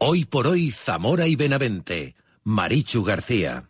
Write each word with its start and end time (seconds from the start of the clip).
Hoy 0.00 0.24
por 0.24 0.46
hoy, 0.46 0.70
Zamora 0.70 1.26
y 1.26 1.34
Benavente. 1.34 2.14
Marichu 2.44 3.02
García. 3.02 3.68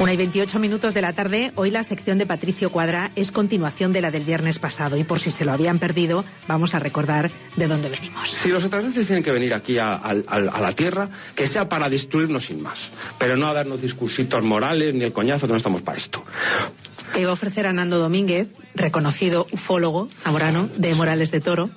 Una 0.00 0.14
y 0.14 0.16
28 0.16 0.58
minutos 0.58 0.94
de 0.94 1.02
la 1.02 1.12
tarde, 1.12 1.52
hoy 1.56 1.70
la 1.70 1.84
sección 1.84 2.16
de 2.16 2.24
Patricio 2.24 2.70
Cuadra 2.72 3.10
es 3.16 3.30
continuación 3.30 3.92
de 3.92 4.00
la 4.00 4.10
del 4.10 4.22
viernes 4.24 4.58
pasado 4.58 4.96
y 4.96 5.04
por 5.04 5.20
si 5.20 5.30
se 5.30 5.44
lo 5.44 5.52
habían 5.52 5.78
perdido, 5.78 6.24
vamos 6.48 6.74
a 6.74 6.78
recordar 6.78 7.30
de 7.56 7.68
dónde 7.68 7.90
venimos. 7.90 8.30
Si 8.30 8.48
los 8.48 8.62
extraterrestres 8.64 9.06
tienen 9.06 9.22
que 9.22 9.30
venir 9.30 9.52
aquí 9.52 9.76
a, 9.76 9.92
a- 9.92 10.14
a- 10.26 10.36
a 10.36 10.60
la 10.62 10.72
Tierra, 10.72 11.10
que 11.34 11.46
sea 11.46 11.68
para 11.68 11.90
destruirnos 11.90 12.46
sin 12.46 12.62
más, 12.62 12.88
pero 13.18 13.36
no 13.36 13.46
a 13.48 13.52
darnos 13.52 13.82
discursitos 13.82 14.42
morales 14.42 14.94
ni 14.94 15.04
el 15.04 15.12
coñazo 15.12 15.46
que 15.46 15.52
no 15.52 15.58
estamos 15.58 15.82
para 15.82 15.98
esto. 15.98 16.24
Te 17.12 17.20
iba 17.20 17.30
a 17.30 17.34
ofrecer 17.34 17.66
a 17.66 17.72
Nando 17.74 17.98
Domínguez, 17.98 18.48
reconocido 18.74 19.46
ufólogo 19.52 20.08
zamorano 20.22 20.70
de 20.76 20.94
Morales 20.94 21.30
de 21.30 21.40
Toro. 21.40 21.68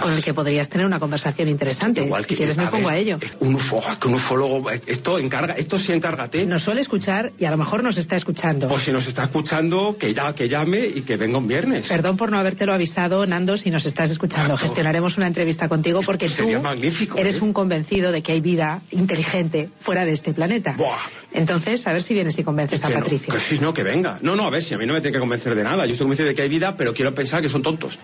Con 0.00 0.12
el 0.12 0.22
que 0.22 0.34
podrías 0.34 0.68
tener 0.68 0.86
una 0.86 0.98
conversación 0.98 1.48
interesante. 1.48 2.04
Igual 2.04 2.22
si 2.24 2.28
que- 2.30 2.36
quieres 2.36 2.56
me 2.56 2.66
pongo 2.66 2.88
ver, 2.88 2.96
a 2.96 2.98
ello. 2.98 3.18
Un 3.40 3.56
que 4.00 4.08
un 4.08 4.14
ufólogo, 4.14 4.70
esto 4.70 5.18
encarga, 5.18 5.54
esto 5.54 5.78
sí 5.78 5.92
encárgate. 5.92 6.46
Nos 6.46 6.62
suele 6.62 6.80
escuchar 6.80 7.32
y 7.38 7.44
a 7.44 7.50
lo 7.50 7.56
mejor 7.56 7.82
nos 7.82 7.96
está 7.98 8.16
escuchando. 8.16 8.68
Pues 8.68 8.82
si 8.84 8.92
nos 8.92 9.06
está 9.06 9.24
escuchando, 9.24 9.96
que 9.98 10.14
ya, 10.14 10.34
que 10.34 10.48
llame 10.48 10.86
y 10.86 11.02
que 11.02 11.16
venga 11.16 11.38
un 11.38 11.48
viernes. 11.48 11.88
Perdón 11.88 12.16
por 12.16 12.30
no 12.30 12.38
habértelo 12.38 12.72
avisado, 12.72 13.26
Nando, 13.26 13.56
si 13.56 13.70
nos 13.70 13.86
estás 13.86 14.10
escuchando. 14.10 14.56
Gestionaremos 14.56 15.16
una 15.16 15.26
entrevista 15.26 15.68
contigo 15.68 16.02
porque 16.02 16.28
Sería 16.28 16.56
tú 16.58 16.62
magnífico, 16.62 17.18
eres 17.18 17.36
¿eh? 17.36 17.40
un 17.42 17.52
convencido 17.52 18.12
de 18.12 18.22
que 18.22 18.32
hay 18.32 18.40
vida 18.40 18.82
inteligente 18.90 19.70
fuera 19.80 20.04
de 20.04 20.12
este 20.12 20.32
planeta. 20.32 20.74
Buah. 20.76 20.96
Entonces, 21.32 21.86
a 21.86 21.92
ver 21.92 22.02
si 22.02 22.14
vienes 22.14 22.38
y 22.38 22.44
convences 22.44 22.82
a 22.84 22.88
Que 22.88 22.94
no, 22.94 23.02
que 23.04 23.40
sí, 23.40 23.58
no, 23.60 23.74
que 23.74 23.82
venga. 23.82 24.18
No, 24.22 24.36
no, 24.36 24.46
a 24.46 24.50
ver, 24.50 24.62
si 24.62 24.74
a 24.74 24.78
mí 24.78 24.86
no 24.86 24.94
me 24.94 25.00
tiene 25.00 25.12
que 25.14 25.20
convencer 25.20 25.54
de 25.54 25.64
nada. 25.64 25.84
Yo 25.84 25.92
estoy 25.92 26.04
convencido 26.04 26.28
de 26.28 26.34
que 26.34 26.42
hay 26.42 26.48
vida, 26.48 26.76
pero 26.76 26.94
quiero 26.94 27.14
pensar 27.14 27.42
que 27.42 27.48
son 27.48 27.62
tontos. 27.62 27.98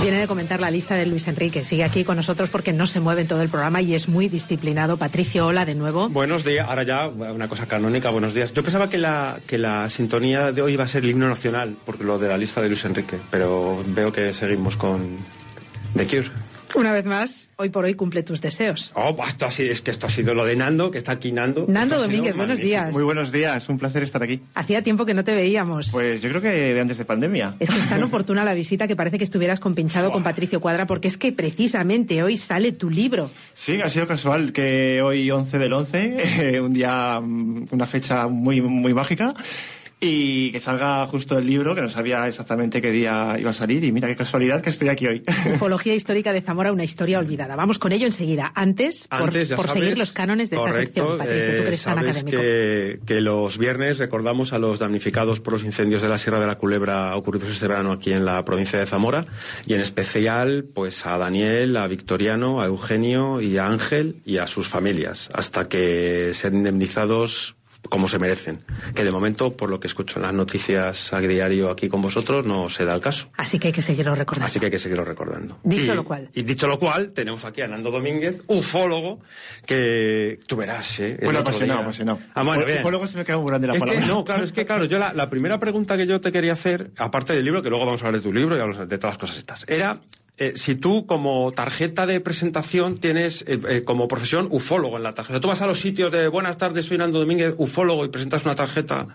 Viene 0.00 0.18
de 0.18 0.26
comentar 0.26 0.60
la 0.60 0.70
lista 0.70 0.94
de 0.94 1.04
Luis 1.04 1.28
Enrique. 1.28 1.62
Sigue 1.62 1.84
aquí 1.84 2.04
con 2.04 2.16
nosotros 2.16 2.48
porque 2.48 2.72
no 2.72 2.86
se 2.86 3.00
mueve 3.00 3.20
en 3.20 3.28
todo 3.28 3.42
el 3.42 3.50
programa 3.50 3.82
y 3.82 3.94
es 3.94 4.08
muy 4.08 4.28
disciplinado. 4.28 4.96
Patricio, 4.96 5.46
hola 5.46 5.66
de 5.66 5.74
nuevo. 5.74 6.08
Buenos 6.08 6.42
días, 6.42 6.66
ahora 6.66 6.84
ya 6.84 7.06
una 7.08 7.48
cosa 7.48 7.66
canónica, 7.66 8.08
buenos 8.08 8.32
días. 8.32 8.54
Yo 8.54 8.62
pensaba 8.62 8.88
que 8.88 8.96
la, 8.96 9.40
que 9.46 9.58
la 9.58 9.90
sintonía 9.90 10.52
de 10.52 10.62
hoy 10.62 10.72
iba 10.72 10.84
a 10.84 10.86
ser 10.86 11.04
el 11.04 11.10
himno 11.10 11.28
nacional, 11.28 11.76
porque 11.84 12.04
lo 12.04 12.18
de 12.18 12.28
la 12.28 12.38
lista 12.38 12.62
de 12.62 12.68
Luis 12.68 12.82
Enrique, 12.86 13.18
pero 13.30 13.84
veo 13.88 14.10
que 14.10 14.32
seguimos 14.32 14.76
con 14.78 15.18
The 15.94 16.06
Cure. 16.06 16.30
Una 16.74 16.92
vez 16.92 17.04
más, 17.04 17.50
hoy 17.56 17.68
por 17.68 17.84
hoy 17.84 17.94
cumple 17.94 18.22
tus 18.22 18.40
deseos. 18.40 18.92
Oh, 18.94 19.14
pues 19.16 19.30
esto 19.30 19.46
ha 19.46 19.50
sido, 19.50 19.72
es 19.72 19.82
que 19.82 19.90
esto 19.90 20.06
ha 20.06 20.10
sido 20.10 20.34
lo 20.34 20.44
de 20.44 20.54
Nando, 20.54 20.90
que 20.90 20.98
está 20.98 21.12
aquí 21.12 21.32
Nando. 21.32 21.64
Nando 21.68 21.98
Domínguez, 21.98 22.34
buenos 22.36 22.58
magnífico. 22.58 22.68
días. 22.68 22.94
Muy 22.94 23.02
buenos 23.02 23.32
días, 23.32 23.68
un 23.68 23.78
placer 23.78 24.02
estar 24.02 24.22
aquí. 24.22 24.40
Hacía 24.54 24.82
tiempo 24.82 25.04
que 25.04 25.12
no 25.14 25.24
te 25.24 25.34
veíamos. 25.34 25.90
Pues 25.90 26.22
yo 26.22 26.28
creo 26.30 26.40
que 26.40 26.48
de 26.48 26.80
antes 26.80 26.98
de 26.98 27.04
pandemia. 27.04 27.56
Es 27.58 27.70
que 27.70 27.78
es 27.78 27.88
tan 27.88 28.02
oportuna 28.04 28.44
la 28.44 28.54
visita 28.54 28.86
que 28.86 28.94
parece 28.94 29.18
que 29.18 29.24
estuvieras 29.24 29.58
compinchado 29.58 30.12
con 30.12 30.22
Patricio 30.22 30.60
Cuadra 30.60 30.86
porque 30.86 31.08
es 31.08 31.18
que 31.18 31.32
precisamente 31.32 32.22
hoy 32.22 32.36
sale 32.36 32.72
tu 32.72 32.88
libro. 32.88 33.30
Sí, 33.54 33.80
ha 33.82 33.88
sido 33.88 34.06
casual 34.06 34.52
que 34.52 35.02
hoy 35.02 35.30
11 35.30 35.58
del 35.58 35.72
11, 35.72 36.16
eh, 36.56 36.60
un 36.60 36.72
día, 36.72 37.20
mm, 37.20 37.66
una 37.72 37.86
fecha 37.86 38.28
muy, 38.28 38.60
muy 38.60 38.94
mágica, 38.94 39.34
y 40.00 40.50
que 40.50 40.60
salga 40.60 41.06
justo 41.06 41.38
el 41.38 41.46
libro, 41.46 41.74
que 41.74 41.82
no 41.82 41.90
sabía 41.90 42.26
exactamente 42.26 42.80
qué 42.80 42.90
día 42.90 43.36
iba 43.38 43.50
a 43.50 43.54
salir, 43.54 43.84
y 43.84 43.92
mira 43.92 44.08
qué 44.08 44.16
casualidad 44.16 44.62
que 44.62 44.70
estoy 44.70 44.88
aquí 44.88 45.06
hoy. 45.06 45.22
Ufología 45.54 45.94
histórica 45.94 46.32
de 46.32 46.40
Zamora, 46.40 46.72
una 46.72 46.84
historia 46.84 47.18
olvidada. 47.18 47.54
Vamos 47.54 47.78
con 47.78 47.92
ello 47.92 48.06
enseguida. 48.06 48.50
Antes, 48.54 49.08
por, 49.08 49.22
Antes, 49.24 49.50
ya 49.50 49.56
por 49.56 49.66
sabes, 49.66 49.82
seguir 49.82 49.98
los 49.98 50.12
cánones 50.12 50.48
de 50.48 50.56
esta 50.56 50.70
correcto, 50.70 51.00
sección, 51.00 51.18
Patricio, 51.18 51.44
tú 51.44 51.52
que 51.52 51.58
eh, 51.58 51.66
eres 51.68 51.82
tan 51.82 51.96
sabes 51.96 52.16
académico. 52.16 52.40
Que, 52.40 53.00
que 53.04 53.20
los 53.20 53.58
viernes 53.58 53.98
recordamos 53.98 54.52
a 54.52 54.58
los 54.58 54.78
damnificados 54.78 55.40
por 55.40 55.52
los 55.52 55.64
incendios 55.64 56.00
de 56.00 56.08
la 56.08 56.16
Sierra 56.18 56.40
de 56.40 56.46
la 56.46 56.56
Culebra 56.56 57.14
ocurridos 57.16 57.50
este 57.50 57.68
verano 57.68 57.92
aquí 57.92 58.12
en 58.12 58.24
la 58.24 58.44
provincia 58.44 58.78
de 58.78 58.86
Zamora 58.86 59.26
y 59.66 59.74
en 59.74 59.80
especial 59.80 60.64
pues 60.74 61.04
a 61.06 61.18
Daniel, 61.18 61.76
a 61.76 61.86
Victoriano, 61.86 62.60
a 62.60 62.66
Eugenio 62.66 63.40
y 63.40 63.58
a 63.58 63.66
Ángel 63.66 64.16
y 64.24 64.38
a 64.38 64.46
sus 64.46 64.68
familias 64.68 65.28
hasta 65.32 65.68
que 65.68 66.30
sean 66.32 66.56
indemnizados 66.56 67.56
como 67.88 68.06
se 68.08 68.18
merecen. 68.18 68.60
Que 68.94 69.04
de 69.04 69.10
momento, 69.10 69.56
por 69.56 69.70
lo 69.70 69.80
que 69.80 69.86
escucho 69.88 70.18
en 70.18 70.22
las 70.26 70.32
noticias 70.34 71.12
a 71.12 71.20
diario 71.20 71.70
aquí 71.70 71.88
con 71.88 72.00
vosotros, 72.02 72.44
no 72.44 72.68
se 72.68 72.84
da 72.84 72.94
el 72.94 73.00
caso. 73.00 73.28
Así 73.36 73.58
que 73.58 73.68
hay 73.68 73.72
que 73.72 73.82
seguirlo 73.82 74.14
recordando. 74.14 74.46
Así 74.46 74.60
que 74.60 74.66
hay 74.66 74.70
que 74.72 74.78
seguirlo 74.78 75.04
recordando. 75.04 75.58
Dicho 75.64 75.92
Y- 75.92 75.96
lo 75.96 76.04
cual. 76.04 76.28
Y 76.34 76.42
dicho 76.42 76.66
lo 76.68 76.78
cual, 76.78 77.12
tenemos 77.12 77.44
aquí 77.44 77.62
a 77.62 77.68
Nando 77.68 77.90
Domínguez, 77.90 78.42
ufólogo, 78.46 79.20
que 79.66 80.38
tú 80.46 80.56
verás, 80.56 81.00
¿eh? 81.00 81.16
El 81.18 81.24
Bueno, 81.24 81.40
apasionado, 81.40 81.78
día- 81.80 81.84
apasionado. 81.86 82.18
Ah, 82.34 82.42
bueno, 82.42 82.64
bien. 82.64 82.82
Luego 82.90 83.06
se 83.06 83.18
me 83.18 83.24
queda 83.24 83.38
muy 83.38 83.48
grande 83.48 83.66
la 83.66 83.74
Es 83.74 83.80
que, 83.80 83.86
palabra. 83.86 84.06
no, 84.06 84.24
claro, 84.24 84.44
es 84.44 84.52
que 84.52 84.66
claro, 84.66 84.84
yo 84.84 84.98
la, 84.98 85.12
la 85.12 85.30
primera 85.30 85.58
pregunta 85.58 85.96
que 85.96 86.06
yo 86.06 86.20
te 86.20 86.32
quería 86.32 86.52
hacer, 86.52 86.90
aparte 86.96 87.34
del 87.34 87.44
libro, 87.44 87.62
que 87.62 87.70
luego 87.70 87.86
vamos 87.86 88.02
a 88.02 88.06
hablar 88.06 88.20
de 88.20 88.28
tu 88.28 88.32
libro 88.34 88.56
y 88.56 88.86
de 88.86 88.98
todas 88.98 89.14
las 89.14 89.18
cosas 89.18 89.38
estas, 89.38 89.64
era 89.68 90.00
eh, 90.40 90.54
si 90.56 90.74
tú 90.74 91.04
como 91.04 91.52
tarjeta 91.52 92.06
de 92.06 92.18
presentación 92.18 92.96
tienes 92.96 93.44
eh, 93.46 93.60
eh, 93.68 93.84
como 93.84 94.08
profesión 94.08 94.48
ufólogo 94.50 94.96
en 94.96 95.02
la 95.02 95.12
tarjeta. 95.12 95.38
Tú 95.38 95.48
vas 95.48 95.60
a 95.60 95.66
los 95.66 95.78
sitios 95.78 96.10
de 96.10 96.28
buenas 96.28 96.56
tardes, 96.56 96.86
soy 96.86 96.96
Nando 96.96 97.18
Domínguez, 97.18 97.52
ufólogo, 97.58 98.06
y 98.06 98.08
presentas 98.08 98.46
una 98.46 98.54
tarjeta. 98.54 99.06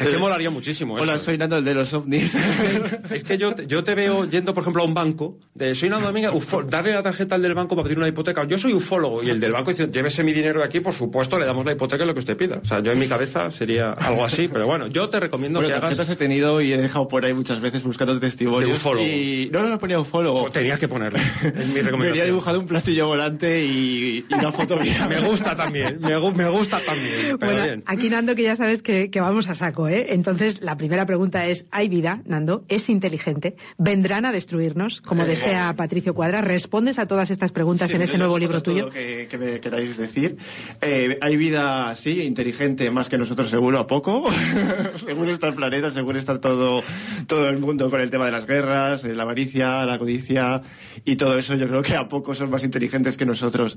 Es 0.00 0.06
que 0.08 0.18
molaría 0.18 0.50
muchísimo 0.50 0.94
Hola, 0.94 1.14
eso. 1.14 1.24
soy 1.24 1.38
Nando, 1.38 1.56
el 1.58 1.64
de 1.64 1.74
los 1.74 1.92
ovnis. 1.94 2.36
Es 3.10 3.24
que 3.24 3.38
yo, 3.38 3.54
te- 3.54 3.66
yo 3.66 3.84
te 3.84 3.94
veo 3.94 4.24
yendo, 4.28 4.52
por 4.54 4.62
ejemplo, 4.62 4.82
a 4.82 4.86
un 4.86 4.94
banco, 4.94 5.38
de 5.54 5.74
soy 5.74 5.88
Nando 5.88 6.06
Domínguez, 6.08 6.32
ufo- 6.32 6.64
darle 6.64 6.92
la 6.92 7.02
tarjeta 7.02 7.34
al 7.34 7.42
del 7.42 7.54
banco 7.54 7.74
para 7.76 7.84
pedir 7.84 7.98
una 7.98 8.08
hipoteca. 8.08 8.44
Yo 8.44 8.58
soy 8.58 8.72
ufólogo 8.74 9.22
y 9.22 9.30
el 9.30 9.40
del 9.40 9.52
banco 9.52 9.70
dice, 9.70 9.88
llévese 9.90 10.22
mi 10.24 10.32
dinero 10.32 10.60
de 10.60 10.66
aquí, 10.66 10.80
por 10.80 10.92
supuesto, 10.92 11.38
le 11.38 11.46
damos 11.46 11.64
la 11.64 11.72
hipoteca 11.72 12.04
y 12.04 12.06
lo 12.06 12.12
que 12.14 12.20
usted 12.20 12.36
pida. 12.36 12.60
O 12.62 12.66
sea, 12.66 12.80
yo 12.80 12.92
en 12.92 12.98
mi 12.98 13.06
cabeza 13.06 13.50
sería 13.50 13.92
algo 13.92 14.24
así, 14.24 14.48
pero 14.48 14.66
bueno, 14.66 14.86
yo 14.88 15.08
te 15.08 15.20
recomiendo 15.20 15.58
bueno, 15.58 15.68
que 15.68 15.74
hagas... 15.74 15.90
tarjetas 15.90 16.08
he 16.10 16.16
tenido 16.16 16.60
y 16.60 16.72
he 16.72 16.76
dejado 16.78 17.08
por 17.08 17.24
ahí 17.24 17.34
muchas 17.34 17.60
veces 17.60 17.82
buscando 17.82 18.18
testimonios. 18.18 18.70
De 18.70 18.76
ufólogo. 18.76 19.06
Y... 19.06 19.48
No, 19.52 19.62
no, 19.62 19.68
no 19.68 19.78
ponía 19.78 19.98
ufólogo. 20.00 20.42
Pues 20.42 20.52
Tenías 20.52 20.78
que 20.78 20.88
ponerlo. 20.88 21.18
Es 21.18 21.66
mi 21.68 21.80
recomendación. 21.80 22.26
dibujado 22.26 22.60
un 22.60 22.66
platillo 22.66 23.06
volante 23.06 23.64
y, 23.64 24.24
y 24.28 24.34
una 24.34 24.52
foto 24.52 24.76
mía. 24.80 25.06
Me 25.08 25.20
gusta 25.20 25.56
también, 25.56 25.98
me, 26.00 26.18
me 26.32 26.48
gusta 26.48 26.80
también. 26.84 27.36
Pero 27.38 27.52
Bueno, 27.52 27.62
bien. 27.64 27.82
aquí 27.86 28.08
Nando, 28.10 28.34
que 28.34 28.42
ya 28.42 28.56
sabes 28.56 28.82
que, 28.82 29.10
que 29.10 29.20
vamos 29.20 29.48
a 29.48 29.54
saco, 29.54 29.85
¿eh? 29.88 30.06
Entonces, 30.10 30.60
la 30.60 30.76
primera 30.76 31.06
pregunta 31.06 31.46
es, 31.46 31.66
¿hay 31.70 31.88
vida, 31.88 32.22
Nando? 32.26 32.64
¿Es 32.68 32.88
inteligente? 32.88 33.56
¿Vendrán 33.78 34.24
a 34.24 34.32
destruirnos, 34.32 35.00
como 35.00 35.24
Eh, 35.24 35.26
desea 35.26 35.72
Patricio 35.76 36.14
Cuadra? 36.14 36.40
¿Respondes 36.40 36.98
a 36.98 37.06
todas 37.06 37.30
estas 37.30 37.52
preguntas 37.52 37.90
Sí, 37.90 37.96
en 37.96 38.02
ese 38.02 38.18
nuevo 38.18 38.38
libro 38.38 38.62
todo 38.62 38.74
tuyo? 38.74 38.90
que, 38.90 39.26
que 39.28 39.38
me 39.38 39.60
queráis 39.60 39.96
decir. 39.96 40.36
Eh, 40.80 41.18
hay 41.20 41.36
vida, 41.36 41.94
sí, 41.96 42.22
inteligente, 42.22 42.90
más 42.90 43.08
que 43.08 43.18
nosotros 43.18 43.48
seguro 43.48 43.78
a 43.78 43.86
poco. 43.86 44.24
seguro 44.96 45.30
está 45.30 45.48
el 45.48 45.54
planeta, 45.54 45.90
seguro 45.90 46.18
está 46.18 46.40
todo, 46.40 46.82
todo 47.26 47.48
el 47.48 47.58
mundo 47.58 47.90
con 47.90 48.00
el 48.00 48.10
tema 48.10 48.26
de 48.26 48.32
las 48.32 48.46
guerras, 48.46 49.04
la 49.04 49.22
avaricia, 49.22 49.84
la 49.86 49.98
codicia 49.98 50.62
y 51.04 51.16
todo 51.16 51.38
eso. 51.38 51.54
Yo 51.54 51.68
creo 51.68 51.82
que 51.82 51.96
a 51.96 52.08
poco 52.08 52.34
son 52.34 52.50
más 52.50 52.64
inteligentes 52.64 53.16
que 53.16 53.26
nosotros. 53.26 53.76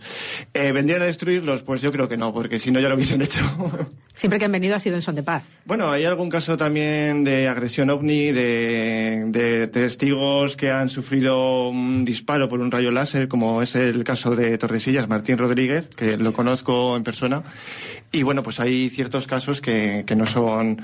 Eh, 0.53 0.71
¿Vendrían 0.71 1.01
a 1.01 1.05
destruirlos? 1.05 1.63
Pues 1.63 1.81
yo 1.81 1.91
creo 1.91 2.07
que 2.07 2.17
no, 2.17 2.33
porque 2.33 2.59
si 2.59 2.71
no 2.71 2.79
ya 2.79 2.89
lo 2.89 2.95
hubiesen 2.95 3.21
hecho. 3.21 3.39
Siempre 4.19 4.37
que 4.37 4.43
han 4.43 4.51
venido 4.51 4.75
ha 4.75 4.81
sido 4.81 4.97
en 4.97 5.01
son 5.01 5.15
de 5.15 5.23
paz. 5.23 5.43
Bueno, 5.63 5.89
hay 5.91 6.03
algún 6.03 6.29
caso 6.29 6.57
también 6.57 7.23
de 7.23 7.47
agresión 7.47 7.89
ovni, 7.89 8.33
de, 8.33 9.23
de 9.27 9.67
testigos 9.67 10.57
que 10.57 10.71
han 10.71 10.89
sufrido 10.89 11.69
un 11.69 12.03
disparo 12.03 12.49
por 12.49 12.59
un 12.59 12.69
rayo 12.69 12.91
láser, 12.91 13.29
como 13.29 13.61
es 13.61 13.75
el 13.75 14.03
caso 14.03 14.35
de 14.35 14.57
Tordesillas, 14.57 15.07
Martín 15.07 15.37
Rodríguez, 15.37 15.87
que 15.87 16.17
lo 16.17 16.33
conozco 16.33 16.97
en 16.97 17.03
persona. 17.05 17.43
Y 18.11 18.23
bueno, 18.23 18.43
pues 18.43 18.59
hay 18.59 18.89
ciertos 18.89 19.25
casos 19.25 19.61
que, 19.61 20.03
que 20.05 20.17
no 20.17 20.25
son 20.25 20.81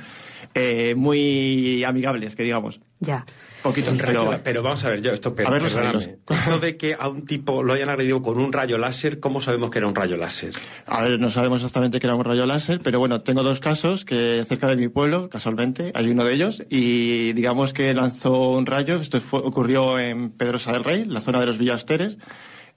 eh, 0.55 0.95
muy 0.95 1.83
amigables, 1.83 2.35
que 2.35 2.43
digamos. 2.43 2.79
Ya. 2.99 3.23
Poquitos, 3.61 3.97
pero, 3.99 4.39
pero 4.43 4.61
vamos 4.61 4.85
a 4.85 4.89
ver, 4.89 5.01
yo 5.01 5.11
esto, 5.11 5.33
pero, 5.33 5.49
A 5.49 5.51
ver 5.51 5.63
esto 5.65 6.59
de 6.59 6.77
que 6.77 6.93
a 6.93 7.07
un 7.07 7.25
tipo 7.25 7.63
lo 7.63 7.73
hayan 7.73 7.89
agredido 7.89 8.21
con 8.21 8.37
un 8.39 8.53
rayo 8.53 8.77
láser, 8.77 9.19
¿cómo 9.19 9.41
sabemos 9.41 9.71
que 9.71 9.79
era 9.79 9.87
un 9.87 9.95
rayo 9.95 10.17
láser? 10.17 10.51
A 10.85 11.01
ver, 11.01 11.19
no 11.19 11.31
sabemos 11.31 11.61
exactamente 11.61 11.99
que 11.99 12.05
era 12.05 12.15
un 12.15 12.23
rayo 12.23 12.45
láser, 12.45 12.79
pero 12.83 12.99
bueno, 12.99 13.21
tengo 13.21 13.41
dos 13.41 13.59
casos 13.61 14.05
que 14.05 14.43
cerca 14.45 14.67
de 14.67 14.75
mi 14.75 14.87
pueblo, 14.87 15.29
casualmente, 15.29 15.91
hay 15.95 16.09
uno 16.11 16.25
de 16.25 16.33
ellos, 16.33 16.63
y 16.69 17.33
digamos 17.33 17.73
que 17.73 17.91
lanzó 17.95 18.51
un 18.51 18.67
rayo, 18.67 18.97
esto 19.01 19.19
fue- 19.19 19.39
ocurrió 19.39 19.97
en 19.97 20.29
Pedrosa 20.29 20.71
del 20.71 20.83
Rey, 20.83 21.03
la 21.05 21.19
zona 21.21 21.39
de 21.39 21.47
los 21.47 21.57
Villasteres, 21.57 22.19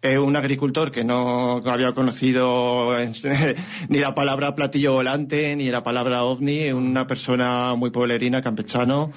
eh, 0.03 0.19
un 0.19 0.37
agricultor 0.37 0.93
que 0.93 1.05
no 1.05 1.61
había 1.67 1.93
conocido 1.93 2.97
ni 3.89 3.99
la 3.99 4.15
palabra 4.15 4.55
platillo 4.55 4.93
volante, 4.93 5.57
ni 5.57 5.71
la 5.71 5.83
palabra 5.83 6.25
ovni, 6.25 6.71
una 6.71 7.07
persona 7.07 7.75
muy 7.75 7.91
pueblerina, 7.91 8.41
campechano, 8.41 9.13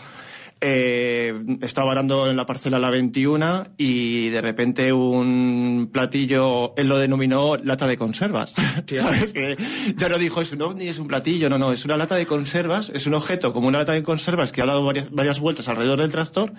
eh, 0.61 1.33
estaba 1.61 1.91
arando 1.91 2.29
en 2.29 2.37
la 2.37 2.45
parcela 2.45 2.77
la 2.79 2.89
21 2.91 3.69
y 3.77 4.29
de 4.29 4.41
repente 4.41 4.93
un 4.93 5.89
platillo, 5.91 6.73
él 6.77 6.87
lo 6.87 6.97
denominó 6.99 7.57
lata 7.57 7.87
de 7.87 7.97
conservas. 7.97 8.53
¿Sabes? 8.95 9.33
Que 9.33 9.57
ya 9.97 10.07
no 10.09 10.17
dijo 10.17 10.39
es 10.41 10.51
un 10.51 10.61
ovni, 10.61 10.87
es 10.87 10.99
un 10.99 11.07
platillo, 11.07 11.49
no, 11.49 11.57
no, 11.57 11.71
es 11.73 11.83
una 11.83 11.97
lata 11.97 12.15
de 12.15 12.25
conservas, 12.25 12.91
es 12.93 13.07
un 13.07 13.15
objeto 13.15 13.53
como 13.53 13.67
una 13.67 13.79
lata 13.79 13.93
de 13.93 14.03
conservas 14.03 14.51
que 14.51 14.61
ha 14.61 14.65
dado 14.65 14.85
varias, 14.85 15.09
varias 15.11 15.39
vueltas 15.39 15.67
alrededor 15.67 15.99
del 15.99 16.11
tractor 16.11 16.53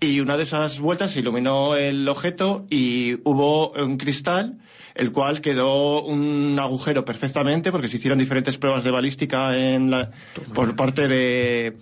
y 0.00 0.20
una 0.20 0.36
de 0.36 0.42
esas 0.42 0.78
vueltas 0.78 1.16
iluminó 1.16 1.76
el 1.76 2.06
objeto 2.08 2.66
y 2.70 3.14
hubo 3.24 3.70
un 3.72 3.96
cristal 3.96 4.58
el 4.94 5.12
cual 5.12 5.40
quedó 5.40 6.02
un 6.02 6.58
agujero 6.60 7.04
perfectamente 7.04 7.72
porque 7.72 7.88
se 7.88 7.96
hicieron 7.96 8.18
diferentes 8.18 8.58
pruebas 8.58 8.84
de 8.84 8.90
balística 8.90 9.56
en 9.56 9.90
la- 9.90 10.10
por 10.52 10.76
parte 10.76 11.08
de 11.08 11.76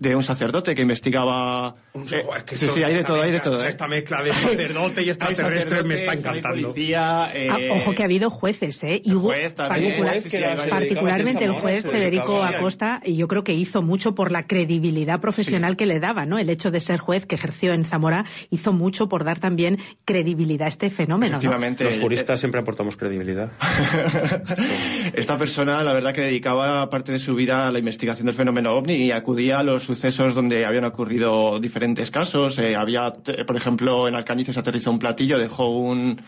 de 0.00 0.16
un 0.16 0.22
sacerdote 0.24 0.74
que 0.74 0.82
investigaba 0.82 1.76
eh, 1.94 2.24
es 2.38 2.44
que 2.44 2.56
sí, 2.56 2.66
sí, 2.68 2.82
hay 2.82 2.94
de 2.94 3.00
esta 3.00 3.12
todo, 3.12 3.22
hay 3.22 3.30
de 3.30 3.36
mezcla- 3.38 3.42
todo. 3.52 3.64
¿eh? 3.64 3.68
Esta 3.68 3.86
mezcla 3.86 4.22
de 4.22 4.32
sacerdote 4.32 5.02
y 5.02 5.08
extraterrestre 5.10 5.82
me 5.84 5.94
está 5.94 6.14
encantando. 6.14 6.62
policía, 6.68 7.30
eh, 7.34 7.48
Ah, 7.50 7.58
ojo 7.76 7.94
que 7.94 8.02
ha 8.02 8.06
habido 8.06 8.30
jueces, 8.30 8.82
¿eh? 8.82 9.02
Y 9.04 9.12
hubo 9.14 9.28
juez 9.28 9.54
también, 9.54 9.84
particular- 9.92 10.20
sí, 10.22 10.30
sí, 10.30 10.36
hay 10.38 10.56
varios. 10.56 10.66
particularmente 10.68 11.44
el 11.44 11.52
juez 11.52 11.84
Federico 11.84 12.42
Acosta, 12.42 13.00
y 13.04 13.16
yo 13.16 13.28
creo 13.28 13.44
que 13.44 13.52
hizo 13.52 13.82
mucho 13.82 14.14
por 14.14 14.32
la 14.32 14.46
credibilidad 14.46 15.20
profesional 15.20 15.76
que 15.76 15.84
le 15.86 16.00
daba, 16.00 16.24
¿no? 16.24 16.38
El 16.38 16.48
hecho 16.50 16.70
de 16.70 16.80
ser 16.80 16.98
juez 16.98 17.26
que 17.26 17.34
ejerció 17.34 17.74
en 17.74 17.84
Zamora 17.84 18.24
hizo 18.48 18.72
mucho 18.72 19.08
por 19.08 19.24
dar 19.24 19.38
también 19.38 19.78
credibilidad 20.06 20.64
a 20.64 20.68
este 20.68 20.88
fenómeno. 20.90 21.32
¿no? 21.32 21.36
Efectivamente. 21.38 21.84
Los 21.84 21.98
juristas 21.98 22.40
siempre 22.40 22.60
aportamos 22.62 22.96
credibilidad. 22.96 23.50
Esta 25.14 25.36
persona, 25.36 25.82
la 25.84 25.92
verdad, 25.92 26.14
que 26.14 26.22
dedicaba 26.22 26.88
parte 26.90 27.12
de 27.12 27.18
su 27.18 27.34
vida 27.34 27.68
a 27.68 27.72
la 27.72 27.78
investigación 27.78 28.26
del 28.26 28.34
fenómeno 28.34 28.72
ovni 28.72 28.94
y 28.94 29.12
acudía 29.12 29.58
a 29.58 29.62
los 29.62 29.89
sucesos 29.90 30.34
donde 30.34 30.64
habían 30.66 30.84
ocurrido 30.84 31.58
diferentes 31.58 32.10
casos. 32.12 32.58
Eh, 32.60 32.76
había, 32.76 33.12
por 33.46 33.56
ejemplo, 33.56 34.06
en 34.06 34.14
Alcañices 34.14 34.56
aterrizó 34.56 34.90
un 34.92 35.00
platillo, 35.00 35.36
dejó 35.36 35.68
un, 35.70 36.20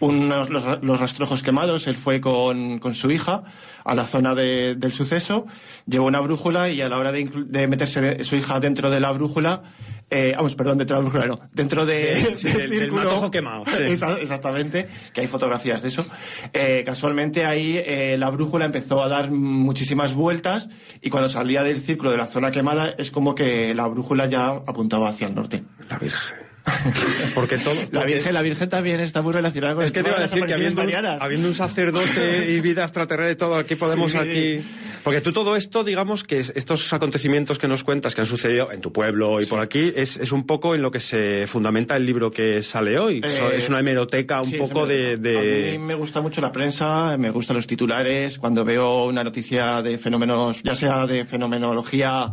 unos, 0.00 0.50
los, 0.50 1.00
rastrojos 1.00 1.42
quemados. 1.42 1.86
Él 1.86 1.96
fue 1.96 2.20
con, 2.20 2.78
con 2.78 2.94
su 2.94 3.10
hija 3.10 3.42
a 3.84 3.94
la 3.94 4.04
zona 4.04 4.34
de- 4.34 4.74
del 4.76 4.92
suceso, 4.92 5.46
llevó 5.86 6.06
una 6.06 6.20
brújula 6.20 6.68
y 6.68 6.82
a 6.82 6.88
la 6.90 6.98
hora 6.98 7.10
de, 7.10 7.24
de 7.46 7.66
meterse 7.68 8.00
de- 8.02 8.24
su 8.24 8.36
hija 8.36 8.60
dentro 8.60 8.90
de 8.90 9.00
la 9.00 9.12
brújula, 9.12 9.62
eh, 10.10 10.34
vamos, 10.36 10.54
perdón, 10.54 10.78
dentro 10.78 10.96
de 10.96 11.02
la 11.02 11.08
brújula, 11.08 11.26
no, 11.26 11.38
dentro 11.52 11.84
de, 11.84 12.34
Sí, 12.36 12.48
del- 12.50 12.70
del 12.70 12.92
matojo 12.92 13.30
quemado, 13.30 13.64
sí. 13.66 13.82
Exactamente, 14.20 14.86
que 15.12 15.20
hay 15.22 15.26
fotografías 15.26 15.82
de 15.82 15.88
eso. 15.88 16.06
Eh, 16.52 16.82
casualmente 16.86 17.44
ahí 17.44 17.76
eh, 17.84 18.16
la 18.18 18.30
brújula 18.30 18.64
empezó 18.66 19.02
a 19.02 19.08
dar 19.08 19.30
muchísimas 19.30 20.14
vueltas 20.14 20.68
y 21.02 21.10
cuando 21.10 21.28
salía 21.28 21.62
del 21.62 21.80
círculo 21.80 22.10
de 22.12 22.18
la 22.18 22.26
zona 22.26 22.50
quemada 22.50 22.94
es 22.98 23.10
como 23.10 23.34
que 23.34 23.74
la 23.74 23.86
brújula 23.88 24.26
ya 24.26 24.48
apuntaba 24.48 25.08
hacia 25.08 25.26
el 25.26 25.34
norte. 25.34 25.64
La 25.88 25.98
Virgen. 25.98 26.36
Porque 27.34 27.58
todo. 27.58 27.74
La 27.92 28.04
Virgen, 28.04 28.34
la 28.34 28.42
Virgen 28.42 28.68
también 28.68 28.98
está 29.00 29.22
muy 29.22 29.32
relacionada 29.32 29.74
con 29.74 29.84
Es 29.84 29.90
el 29.90 29.94
que 29.94 30.02
te 30.02 30.08
iba 30.08 30.18
a 30.18 30.22
decir 30.22 30.44
que 30.46 30.54
habiendo, 30.54 31.48
un 31.48 31.54
sacerdote 31.54 32.50
y 32.50 32.60
vida 32.60 32.82
extraterrestre 32.82 33.32
y 33.32 33.36
todo, 33.36 33.54
aquí 33.56 33.76
podemos 33.76 34.10
Sí. 34.12 34.18
aquí... 34.18 34.60
Porque 35.06 35.20
tú 35.22 35.32
todo 35.32 35.56
esto, 35.56 35.84
digamos 35.84 36.24
que 36.24 36.40
es- 36.40 36.52
estos 36.56 36.92
acontecimientos 36.92 37.58
que 37.58 37.68
nos 37.68 37.82
cuentas 37.84 38.14
que 38.14 38.20
han 38.20 38.26
sucedido 38.26 38.70
en 38.72 38.80
tu 38.82 38.92
pueblo 38.92 39.40
y 39.40 39.46
por 39.46 39.60
aquí, 39.60 39.92
es, 39.96 40.16
es 40.18 40.32
un 40.32 40.44
poco 40.44 40.74
en 40.74 40.82
lo 40.82 40.90
que 40.90 41.00
se 41.00 41.46
fundamenta 41.46 41.96
el 41.96 42.04
libro 42.04 42.30
que 42.30 42.60
sale 42.62 42.98
hoy. 42.98 43.22
Eh, 43.24 43.52
es 43.54 43.68
una 43.68 43.78
hemeroteca 43.80 44.40
un 44.40 44.46
Sí, 44.48 44.58
poco 44.58 44.84
de... 44.84 45.14
A 45.14 45.72
mí 45.72 45.78
me 45.78 45.94
gusta 45.94 46.20
mucho 46.20 46.40
la 46.40 46.50
prensa, 46.52 47.16
me 47.18 47.30
gustan 47.30 47.56
los 47.56 47.66
titulares. 47.66 48.38
Cuando 48.38 48.64
veo 48.64 49.04
una 49.06 49.22
noticia 49.24 49.80
de 49.80 49.96
fenómenos, 49.96 50.62
ya 50.62 50.74
sea 50.74 51.06
de 51.06 51.24
fenomenología 51.24 52.32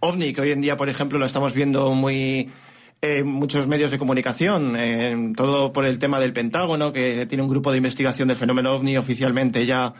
ovni, 0.00 0.32
que 0.34 0.42
hoy 0.42 0.52
en 0.52 0.60
día, 0.60 0.76
por 0.76 0.88
ejemplo, 0.90 1.18
lo 1.18 1.24
estamos 1.26 1.54
viendo 1.54 1.94
muy 1.94 2.50
en 3.02 3.26
muchos 3.26 3.66
medios 3.66 3.90
de 3.90 3.96
comunicación, 3.98 5.32
todo 5.34 5.72
por 5.72 5.86
el 5.86 5.98
tema 5.98 6.20
del 6.20 6.34
Pentágono, 6.34 6.92
que 6.92 7.24
tiene 7.24 7.42
un 7.42 7.48
grupo 7.48 7.70
de 7.70 7.78
investigación 7.78 8.28
del 8.28 8.36
fenómeno 8.36 8.74
ovni 8.74 8.98
oficialmente 8.98 9.64
ya 9.64 9.94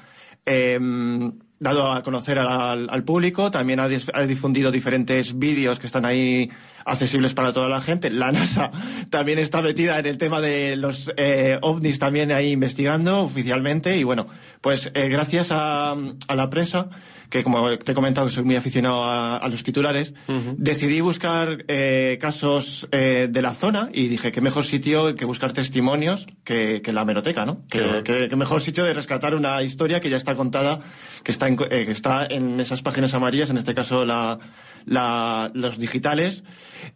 em, 0.44 1.32
dado 1.60 1.92
a 1.92 2.02
conocer 2.02 2.38
al, 2.38 2.88
al 2.90 3.04
público. 3.04 3.50
También 3.50 3.80
ha, 3.80 3.88
difundido 3.88 4.70
diferentes 4.70 5.38
vídeos 5.38 5.78
que 5.78 5.86
están 5.86 6.06
ahí 6.06 6.50
accesibles 6.86 7.34
para 7.34 7.52
toda 7.52 7.68
la 7.68 7.82
gente. 7.82 8.10
La 8.10 8.32
NASA 8.32 8.70
también 9.10 9.38
está 9.38 9.60
metida 9.60 9.98
en 9.98 10.06
el 10.06 10.16
tema 10.16 10.40
de 10.40 10.76
los 10.76 11.12
eh, 11.16 11.58
ovnis, 11.60 11.98
también 11.98 12.32
ahí 12.32 12.50
investigando 12.50 13.20
oficialmente. 13.22 13.96
Y 13.98 14.04
bueno, 14.04 14.26
pues 14.62 14.90
eh, 14.94 15.08
gracias 15.08 15.52
a, 15.52 15.92
a 15.92 16.34
la 16.34 16.48
prensa, 16.48 16.88
que 17.30 17.42
como 17.42 17.78
te 17.78 17.92
he 17.92 17.94
comentado 17.94 18.26
que 18.26 18.32
soy 18.32 18.44
muy 18.44 18.56
aficionado 18.56 19.04
a, 19.04 19.36
a 19.36 19.48
los 19.48 19.62
titulares, 19.62 20.14
decidí 20.56 21.00
buscar 21.00 21.64
eh, 21.68 22.18
casos 22.20 22.88
eh, 22.92 23.28
de 23.30 23.42
la 23.42 23.54
zona 23.54 23.88
y 23.92 24.08
dije, 24.08 24.32
qué 24.32 24.40
mejor 24.40 24.64
sitio 24.64 25.14
que 25.14 25.24
buscar 25.24 25.52
testimonios 25.52 26.26
que, 26.44 26.82
que 26.82 26.92
la 26.92 27.04
meroteca, 27.04 27.46
¿no? 27.46 27.66
Que, 27.68 27.78
Claro. 27.78 28.04
que- 28.04 28.28
qué 28.28 28.36
mejor 28.36 28.60
sitio 28.62 28.84
de 28.84 28.92
rescatar 28.94 29.34
una 29.34 29.62
historia 29.62 30.00
que 30.00 30.10
ya 30.10 30.16
está 30.16 30.34
contada, 30.34 30.80
que 31.22 31.30
está 31.32 31.46
en, 31.48 31.54
eh, 31.70 31.84
que 31.86 31.92
está 31.92 32.26
en 32.26 32.58
esas 32.60 32.82
páginas 32.82 33.14
amarillas, 33.14 33.48
en 33.50 33.58
este 33.58 33.74
caso 33.74 34.04
la, 34.04 34.38
la- 34.84 35.50
los 35.54 35.78
digitales. 35.78 36.42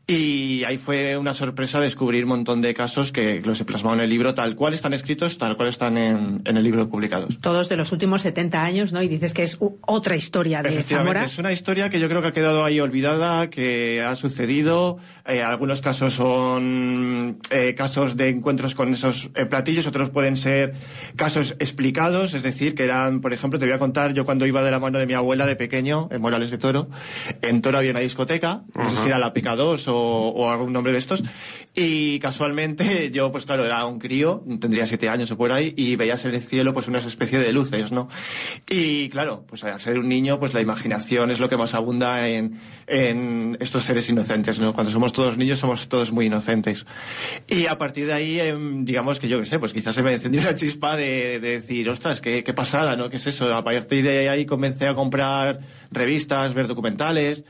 Y 0.07 0.65
ahí 0.65 0.79
fue 0.79 1.17
una 1.17 1.35
sorpresa 1.35 1.79
descubrir 1.81 2.25
un 2.25 2.31
montón 2.31 2.61
de 2.61 2.75
casos 2.75 3.13
que 3.13 3.41
los 3.45 3.61
he 3.61 3.65
plasmado 3.65 3.97
en 3.97 4.03
el 4.03 4.11
libro, 4.11 4.35
tal 4.35 4.57
cual 4.57 4.75
están 4.75 4.95
escritos, 4.95 5.39
tal 5.39 5.57
cual 5.57 5.69
están 5.69 5.97
en, 5.97 6.43
en 6.45 6.57
el 6.57 6.65
libro 6.65 6.89
publicados. 6.89 7.39
Todos 7.41 7.69
de 7.69 7.77
los 7.77 7.93
últimos 7.93 8.23
70 8.23 8.63
años, 8.63 8.93
¿no? 8.93 9.03
Y 9.03 9.09
dices 9.09 9.33
que 9.35 9.43
es 9.43 9.59
otra 9.87 10.17
historia 10.17 10.24
de 10.31 10.69
Efectivamente, 10.69 10.94
Zamora. 10.94 11.25
es 11.25 11.38
una 11.38 11.53
historia 11.53 11.91
que 11.91 12.00
yo 12.00 12.09
creo 12.09 12.23
que 12.23 12.29
ha 12.29 12.32
quedado 12.32 12.65
ahí 12.65 12.81
olvidada, 12.81 13.50
que 13.50 14.03
ha 14.03 14.17
sucedido. 14.17 14.99
Eh, 15.26 15.43
algunos 15.43 15.81
casos 15.81 16.15
son 16.15 17.38
eh, 17.50 17.75
casos 17.75 18.17
de 18.17 18.29
encuentros 18.29 18.75
con 18.75 18.93
esos 18.93 19.31
eh, 19.35 19.47
platillos, 19.47 19.87
otros 19.87 20.11
pueden 20.11 20.37
ser 20.37 20.75
casos 21.17 21.56
explicados, 21.59 22.35
es 22.35 22.43
decir, 22.43 22.75
que 22.75 22.85
eran, 22.85 23.21
por 23.21 23.32
ejemplo, 23.32 23.59
te 23.59 23.65
voy 23.65 23.75
a 23.75 23.79
contar, 23.79 24.12
yo 24.12 24.25
cuando 24.25 24.47
iba 24.47 24.62
de 24.62 24.71
la 24.71 24.81
mano 24.81 24.99
de 24.99 25.06
mi 25.06 25.15
abuela 25.15 25.47
de 25.47 25.56
pequeño, 25.56 26.09
en 26.11 26.21
Morales 26.21 26.50
de 26.50 26.59
Toro, 26.59 26.88
en 27.41 27.62
Toro 27.62 27.79
había 27.79 27.93
una 27.93 28.00
discoteca, 28.00 28.62
no 28.75 28.91
sé 28.91 28.97
si 28.97 29.09
era 29.09 29.19
la 29.19 29.32
Pica2 29.32 29.88
o, 29.88 30.29
o 30.29 30.50
algún 30.50 30.73
nombre 30.73 30.93
de 30.93 30.99
estos, 30.99 31.23
y 31.75 32.19
casualmente 32.19 33.11
yo, 33.12 33.31
pues 33.31 33.47
claro, 33.47 33.65
era 33.65 33.87
un 33.87 33.99
crío, 33.99 34.44
tendría 34.61 34.87
siete 34.87 35.09
años 35.09 35.31
o 35.31 35.37
por 35.37 35.52
ahí, 35.52 35.73
y 35.76 35.97
veías 35.97 36.25
en 36.25 36.35
el 36.35 36.43
cielo 36.43 36.73
pues 36.73 36.88
una 36.88 36.99
especie 36.99 37.38
de 37.38 37.52
luces, 37.52 37.93
¿no? 37.93 38.09
Y 38.69 39.09
claro, 39.09 39.45
pues 39.47 39.64
al 39.64 39.81
ser 39.81 39.99
un 39.99 40.09
niño, 40.14 40.38
pues 40.38 40.54
la 40.54 40.61
imaginación 40.61 41.30
es 41.30 41.40
lo 41.40 41.49
que 41.49 41.56
más 41.56 41.75
abunda 41.75 42.28
en, 42.28 42.61
estos 43.59 43.83
seres 43.83 44.09
inocentes, 44.09 44.59
¿no? 44.61 44.73
Cuando 44.75 44.92
somos 44.92 45.12
todos 45.12 45.37
niños 45.37 45.59
somos 45.59 45.88
todos 45.88 46.12
muy 46.12 46.26
inocentes. 46.26 46.87
Y 47.49 47.66
a 47.66 47.78
partir 47.78 48.06
de 48.06 48.12
ahí, 48.12 48.40
em, 48.40 48.85
digamos 48.85 49.18
que 49.18 49.28
yo 49.28 49.40
qué 49.40 49.47
sé, 49.47 49.59
pues 49.59 49.73
quizás 49.73 49.94
se 49.94 50.02
me 50.02 50.12
encendió 50.12 50.40
una 50.40 50.54
chispa 50.54 50.97
de, 50.97 51.40
de 51.40 51.61
decir, 51.61 51.88
ostras, 51.88 52.21
qué, 52.21 52.44
qué 52.44 52.54
pasada, 52.54 52.94
¿no? 52.94 53.11
¿Qué 53.11 53.16
es 53.16 53.26
eso? 53.26 53.52
A 53.54 53.64
partir 53.64 54.04
de 54.04 54.28
ahí 54.28 54.47
comencé 54.47 54.87
a 54.87 54.94
comprar 54.94 55.61
revistas, 55.90 56.54
ver 56.54 56.68
documentales. 56.68 57.44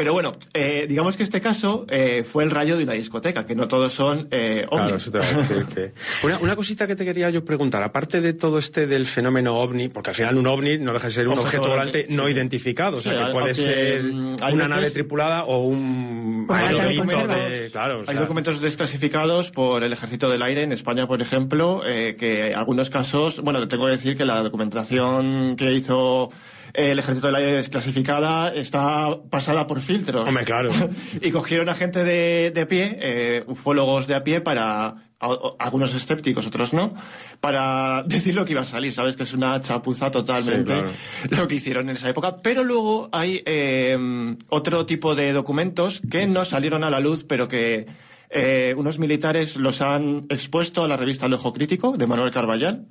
Pero 0.00 0.14
bueno, 0.14 0.32
eh, 0.54 0.86
digamos 0.88 1.18
que 1.18 1.22
este 1.22 1.42
caso 1.42 1.84
eh, 1.90 2.24
fue 2.24 2.42
el 2.42 2.50
rayo 2.50 2.78
de 2.78 2.84
una 2.84 2.94
discoteca, 2.94 3.44
que 3.44 3.54
no 3.54 3.68
todos 3.68 3.92
son 3.92 4.28
eh, 4.30 4.64
ovnis. 4.70 4.80
Claro, 4.80 4.96
eso 4.96 5.10
te 5.10 5.18
va 5.18 5.26
a 5.26 5.32
decir 5.36 5.66
que... 5.74 5.92
Una, 6.26 6.38
una 6.38 6.56
cosita 6.56 6.86
que 6.86 6.96
te 6.96 7.04
quería 7.04 7.28
yo 7.28 7.44
preguntar, 7.44 7.82
aparte 7.82 8.22
de 8.22 8.32
todo 8.32 8.58
este 8.58 8.86
del 8.86 9.04
fenómeno 9.04 9.58
ovni, 9.58 9.90
porque 9.90 10.08
al 10.08 10.16
final 10.16 10.38
un 10.38 10.46
ovni 10.46 10.78
no 10.78 10.94
deja 10.94 11.08
de 11.08 11.12
ser 11.12 11.28
un 11.28 11.34
Objeto 11.34 11.48
objeto 11.64 11.68
volante 11.68 12.06
no 12.08 12.24
sí. 12.24 12.32
identificado, 12.32 12.96
o 12.96 13.00
sea, 13.00 13.26
que 13.26 13.32
puede 13.34 13.54
ser 13.54 14.04
mm, 14.04 14.36
hay 14.40 14.54
una 14.54 14.64
veces- 14.64 14.68
nave 14.70 14.90
tripulada 14.90 15.44
o 15.44 15.64
un 15.64 16.46
aerolito 16.48 17.26
de... 17.26 17.68
Claro, 17.70 18.00
o 18.00 18.04
Hay 18.10 18.16
documentos 18.16 18.62
desclasificados 18.62 19.50
por 19.50 19.84
el 19.84 19.92
Ejército 19.92 20.30
del 20.30 20.40
Aire 20.40 20.62
en 20.62 20.72
España, 20.72 21.06
por 21.06 21.20
ejemplo, 21.20 21.82
eh, 21.84 22.16
que 22.18 22.54
algunos 22.54 22.88
casos, 22.88 23.40
bueno, 23.40 23.68
tengo 23.68 23.84
que 23.84 23.90
decir 23.92 24.16
que 24.16 24.24
la 24.24 24.42
documentación 24.42 25.56
que 25.56 25.74
hizo 25.74 26.30
el 26.74 26.98
Ejército 26.98 27.28
del 27.28 27.36
Aire 27.36 27.52
desclasificada 27.52 28.52
está 28.52 29.18
pasada 29.30 29.66
por 29.66 29.80
filtros. 29.80 30.26
Hombre, 30.26 30.44
claro. 30.44 30.70
y 31.20 31.30
cogieron 31.30 31.68
a 31.68 31.74
gente 31.74 32.04
de, 32.04 32.52
de 32.54 32.66
pie, 32.66 32.98
eh, 33.00 33.44
ufólogos 33.46 34.06
de 34.06 34.14
a 34.14 34.24
pie, 34.24 34.40
para 34.40 35.10
algunos 35.20 35.94
escépticos, 35.94 36.46
otros 36.46 36.72
no, 36.72 36.94
para 37.40 38.02
decir 38.06 38.34
lo 38.34 38.44
que 38.44 38.52
iba 38.52 38.62
a 38.62 38.66
salir. 38.66 38.92
Sabes 38.92 39.16
que 39.16 39.24
es 39.24 39.32
una 39.32 39.60
chapuza 39.60 40.10
totalmente 40.10 40.84
lo 41.28 41.46
que 41.46 41.56
hicieron 41.56 41.88
en 41.90 41.96
esa 41.96 42.08
época. 42.08 42.38
Pero 42.38 42.64
luego 42.64 43.08
hay 43.12 43.42
em, 43.44 44.36
otro 44.48 44.86
tipo 44.86 45.14
de 45.14 45.32
documentos 45.32 46.00
que 46.10 46.26
no 46.26 46.44
salieron 46.44 46.84
a 46.84 46.90
la 46.90 47.00
luz, 47.00 47.24
pero 47.24 47.48
que 47.48 47.86
eh, 48.30 48.74
unos 48.76 48.98
militares 48.98 49.56
los 49.56 49.82
han 49.82 50.26
expuesto 50.30 50.84
a 50.84 50.88
la 50.88 50.96
revista 50.96 51.26
El 51.26 51.34
Ojo 51.34 51.52
Crítico 51.52 51.96
de 51.96 52.06
Manuel 52.06 52.30
Carballal, 52.30 52.86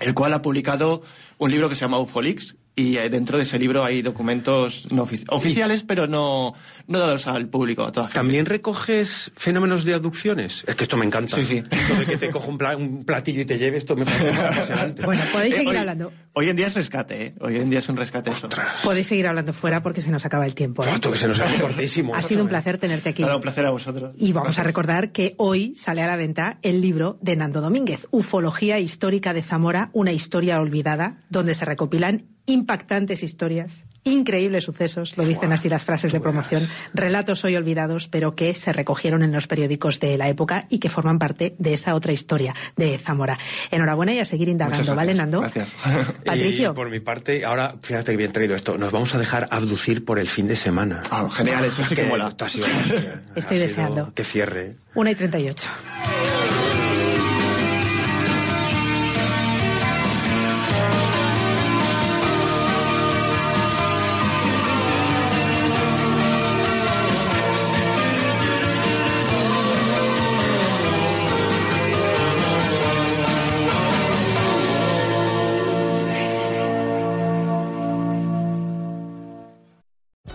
el 0.00 0.14
cual 0.14 0.32
ha 0.32 0.42
publicado 0.42 1.02
un 1.38 1.50
libro 1.50 1.68
que 1.68 1.74
se 1.74 1.82
llama 1.82 2.00
Ufolix, 2.00 2.56
y 2.74 2.96
eh, 2.96 3.10
dentro 3.10 3.36
de 3.36 3.42
ese 3.42 3.58
libro 3.58 3.84
hay 3.84 4.00
documentos 4.02 4.90
no 4.92 5.06
oficiales, 5.28 5.84
pero 5.84 6.06
no, 6.06 6.54
no 6.86 6.98
dados 6.98 7.26
al 7.26 7.48
público, 7.48 7.84
a 7.84 7.92
toda 7.92 8.06
gente. 8.06 8.18
¿También 8.18 8.46
recoges 8.46 9.30
fenómenos 9.36 9.84
de 9.84 9.94
abducciones? 9.94 10.64
Es 10.66 10.74
que 10.74 10.84
esto 10.84 10.96
me 10.96 11.04
encanta. 11.04 11.36
Sí, 11.36 11.44
sí. 11.44 11.62
Esto 11.70 11.94
de 11.94 12.06
que 12.06 12.16
te 12.16 12.30
cojo 12.30 12.50
un, 12.50 13.04
platillo 13.04 13.42
y 13.42 13.44
te 13.44 13.58
lleve, 13.58 13.76
esto 13.76 13.94
me 13.96 14.04
parece 14.04 14.30
apasionante. 14.30 15.02
Bueno, 15.04 15.22
podéis 15.32 15.54
Eh, 15.54 15.58
seguir 15.58 15.70
hoy- 15.72 15.76
hablando. 15.76 16.12
Hoy 16.34 16.48
en 16.48 16.56
día 16.56 16.68
es 16.68 16.74
rescate, 16.74 17.26
¿eh? 17.26 17.34
Hoy 17.40 17.56
en 17.58 17.68
día 17.68 17.80
es 17.80 17.88
un 17.90 17.96
rescate 17.98 18.30
eso. 18.30 18.48
Podéis 18.82 19.06
seguir 19.06 19.26
hablando 19.28 19.52
fuera 19.52 19.82
porque 19.82 20.00
se 20.00 20.10
nos 20.10 20.24
acaba 20.24 20.46
el 20.46 20.54
tiempo. 20.54 20.82
¿eh? 20.82 20.88
Que 20.98 21.14
se 21.16 21.28
nos 21.28 21.38
hace 21.40 21.60
cortísimo. 21.60 22.14
Ha 22.14 22.22
sido 22.22 22.42
un 22.42 22.48
placer 22.48 22.78
tenerte 22.78 23.10
aquí. 23.10 23.20
Nada, 23.20 23.36
un 23.36 23.42
placer 23.42 23.66
a 23.66 23.70
vosotros. 23.70 24.14
Y 24.16 24.32
vamos 24.32 24.58
a 24.58 24.62
recordar 24.62 25.12
que 25.12 25.34
hoy 25.36 25.74
sale 25.74 26.00
a 26.00 26.06
la 26.06 26.16
venta 26.16 26.58
el 26.62 26.80
libro 26.80 27.18
de 27.20 27.36
Nando 27.36 27.60
Domínguez, 27.60 28.06
Ufología 28.10 28.78
Histórica 28.78 29.34
de 29.34 29.42
Zamora, 29.42 29.90
una 29.92 30.12
historia 30.12 30.58
olvidada, 30.58 31.18
donde 31.28 31.52
se 31.52 31.66
recopilan 31.66 32.24
impactantes 32.46 33.22
historias, 33.22 33.84
increíbles 34.04 34.64
sucesos, 34.64 35.16
lo 35.16 35.24
dicen 35.24 35.52
así 35.52 35.68
las 35.68 35.84
frases 35.84 36.12
de 36.12 36.20
promoción, 36.20 36.66
relatos 36.92 37.44
hoy 37.44 37.56
olvidados, 37.56 38.08
pero 38.08 38.34
que 38.34 38.54
se 38.54 38.72
recogieron 38.72 39.22
en 39.22 39.32
los 39.32 39.46
periódicos 39.46 40.00
de 40.00 40.18
la 40.18 40.28
época 40.28 40.66
y 40.68 40.78
que 40.78 40.88
forman 40.88 41.18
parte 41.18 41.54
de 41.58 41.74
esa 41.74 41.94
otra 41.94 42.12
historia 42.12 42.54
de 42.76 42.98
Zamora. 42.98 43.38
Enhorabuena 43.70 44.12
y 44.12 44.18
a 44.18 44.24
seguir 44.24 44.48
indagando, 44.48 44.94
¿vale, 44.94 45.14
Nando? 45.14 45.40
Gracias. 45.40 45.68
Patricio. 46.24 46.74
Por 46.74 46.90
mi 46.90 47.00
parte, 47.00 47.44
ahora, 47.44 47.76
fíjate 47.80 48.12
que 48.12 48.16
bien 48.16 48.32
traído 48.32 48.56
esto, 48.56 48.76
nos 48.76 48.90
vamos 48.90 49.14
a 49.14 49.18
dejar 49.18 49.46
abducir 49.50 50.04
por 50.04 50.18
el 50.18 50.26
fin 50.26 50.46
de 50.48 50.56
semana. 50.56 51.00
Ah, 51.10 51.28
genial, 51.30 51.64
eso 51.64 51.84
sí 51.84 51.94
que 51.94 52.04
mola. 52.04 52.34
Estoy 53.36 53.58
deseando. 53.58 54.12
que 54.14 54.24
cierre. 54.24 54.76
Una 54.94 55.12
y 55.12 55.14
38. 55.14 55.68